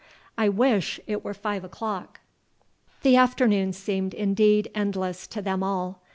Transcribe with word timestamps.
I 0.35 0.49
wish 0.49 0.99
it 1.05 1.23
were 1.23 1.35
five 1.35 1.63
o'clock!" 1.63 2.21
The 3.03 3.15
afternoon 3.17 3.71
seemed 3.71 4.15
indeed 4.15 4.71
endless 4.73 5.27
to 5.27 5.43
them 5.43 5.61
all. 5.61 6.01